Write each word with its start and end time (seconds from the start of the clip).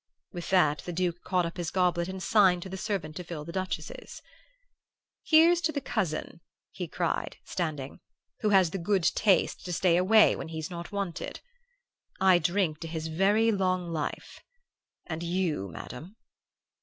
"With 0.33 0.49
that 0.49 0.79
the 0.79 0.91
Duke 0.93 1.21
caught 1.23 1.45
up 1.45 1.57
his 1.57 1.69
goblet 1.69 2.07
and 2.07 2.23
signed 2.23 2.63
to 2.63 2.69
the 2.69 2.75
servant 2.75 3.15
to 3.17 3.23
fill 3.23 3.45
the 3.45 3.51
Duchess's. 3.51 4.23
"'Here's 5.21 5.61
to 5.61 5.71
the 5.71 5.79
cousin,' 5.79 6.41
he 6.71 6.87
cried, 6.87 7.37
standing, 7.45 7.99
'who 8.39 8.49
has 8.49 8.71
the 8.71 8.79
good 8.79 9.03
taste 9.03 9.63
to 9.65 9.71
stay 9.71 9.97
away 9.97 10.35
when 10.35 10.47
he's 10.47 10.71
not 10.71 10.91
wanted. 10.91 11.39
I 12.19 12.39
drink 12.39 12.79
to 12.79 12.87
his 12.87 13.09
very 13.09 13.51
long 13.51 13.89
life 13.89 14.41
and 15.05 15.21
you, 15.21 15.69
Madam? 15.69 16.15